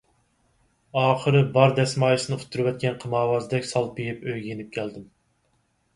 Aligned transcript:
ئاخىرى 1.01 1.41
بار 1.57 1.75
دەسمايىسىنى 1.81 2.37
ئۇتتۇرۇۋەتكەن 2.39 2.97
قىمارۋازدەك 3.05 3.69
سالپىيىپ 3.73 4.27
ئۆيگە 4.29 4.49
يېنىپ 4.51 4.73
كەلدىم. 4.79 5.05